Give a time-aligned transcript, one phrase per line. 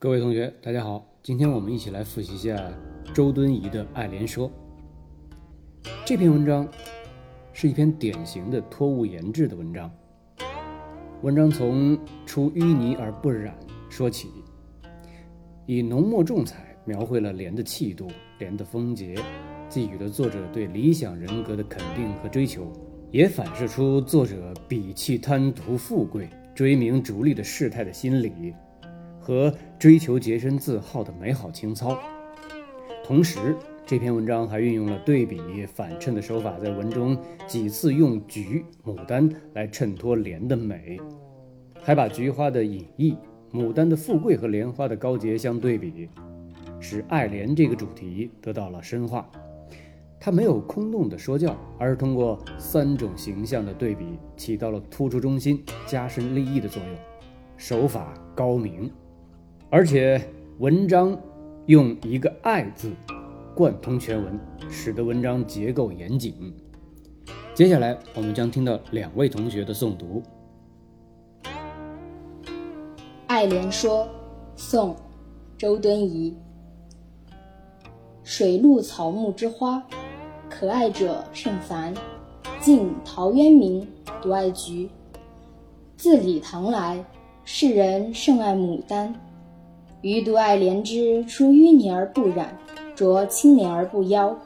[0.00, 2.72] 各位同学，大家好，今天我们一起来复习一下
[3.12, 4.48] 周敦颐的《爱莲说》。
[6.04, 6.68] 这篇文章
[7.52, 9.90] 是一篇典型的托物言志的文章。
[11.22, 13.58] 文章从“出淤泥而不染”
[13.90, 14.28] 说起，
[15.66, 18.06] 以浓墨重彩描绘了莲的气度、
[18.38, 19.16] 莲的风节，
[19.68, 22.72] 寄予了作者对理想人格的肯定和追求，
[23.10, 28.54] 也反射出作者鄙弃贪图富贵、追名逐利的世态的心理。
[29.28, 31.98] 和追求洁身自好的美好情操，
[33.04, 33.54] 同时
[33.84, 37.14] 这篇文章还运用了对比反衬的手法，在文中
[37.46, 40.98] 几次用菊、牡丹来衬托莲的美，
[41.82, 43.14] 还把菊花的隐逸、
[43.52, 46.08] 牡丹的富贵和莲花的高洁相对比，
[46.80, 49.30] 使爱莲这个主题得到了深化。
[50.18, 54.06] 它没有空洞的说教，而是通过三种形象的对比，
[54.38, 56.96] 起到了突出中心、加深立意的作用，
[57.58, 58.90] 手法高明。
[59.70, 60.18] 而且
[60.60, 61.14] 文章
[61.66, 62.90] 用一个“爱”字
[63.54, 66.34] 贯通全文，使得文章结构严谨。
[67.54, 70.22] 接下来我们将听到两位同学的诵读。
[73.26, 74.04] 《爱莲说》
[74.56, 74.94] 宋·
[75.58, 76.34] 周敦颐。
[78.24, 79.82] 水陆草木之花，
[80.48, 81.94] 可爱者甚蕃。
[82.58, 83.86] 晋陶渊明
[84.22, 84.88] 独爱菊。
[85.98, 87.04] 自李唐来，
[87.44, 89.14] 世人甚爱牡丹。
[90.00, 92.56] 余独爱莲之出淤泥而不染，
[92.96, 94.36] 濯清涟而不妖，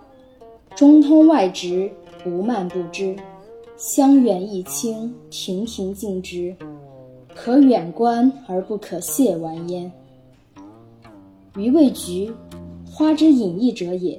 [0.75, 1.91] 中通外直，
[2.25, 3.15] 不蔓不枝，
[3.77, 6.57] 香远益清，亭亭净植，
[7.35, 9.93] 可远观而不可亵玩焉。
[11.55, 12.33] 余谓菊，
[12.91, 14.19] 花之隐逸者也；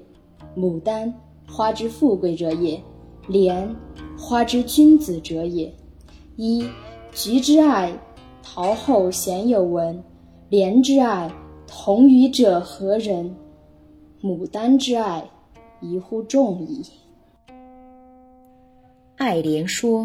[0.56, 1.12] 牡丹，
[1.50, 2.80] 花之富贵者也；
[3.28, 3.76] 莲，
[4.16, 5.74] 花之君子者也。
[6.36, 6.64] 一
[7.12, 7.92] 菊之爱，
[8.44, 10.04] 陶后鲜有闻。
[10.54, 11.32] 莲之爱，
[11.66, 13.36] 同予者何人？
[14.22, 15.28] 牡丹之爱，
[15.82, 16.84] 宜乎众矣。
[19.16, 20.02] 《爱莲说》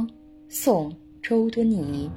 [0.48, 0.90] 宋·
[1.22, 2.08] 周敦颐。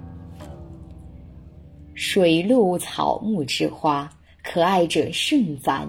[1.93, 4.09] 水陆草木之花，
[4.41, 5.85] 可爱者甚蕃。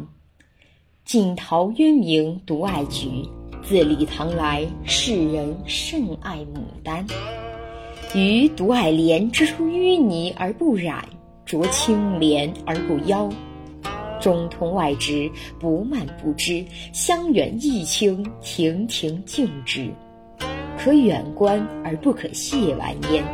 [1.04, 3.24] 晋陶渊明独爱菊。
[3.62, 7.06] 自李唐来，世人甚爱牡丹。
[8.16, 11.08] 予独爱莲之出淤泥而不染。
[11.46, 13.28] 濯清涟而不妖，
[14.20, 19.90] 中通外直，不蔓不枝，香远益清，亭亭净植，
[20.78, 23.24] 可远观而不可亵玩焉。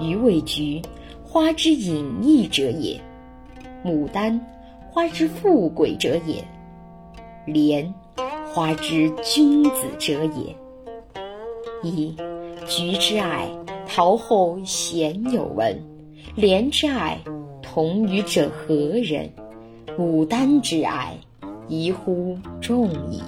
[0.00, 0.80] 余谓菊，
[1.22, 3.00] 花之隐逸者也；
[3.84, 4.40] 牡丹，
[4.90, 6.42] 花之富贵者也；
[7.44, 7.92] 莲，
[8.46, 10.56] 花之君子者也。
[11.82, 12.14] 一
[12.66, 13.48] 菊之爱，
[13.86, 15.95] 陶后鲜有闻。
[16.36, 17.18] 莲之爱，
[17.62, 19.32] 同予者何人？
[19.98, 21.16] 牡丹之爱，
[21.66, 23.22] 宜乎众矣。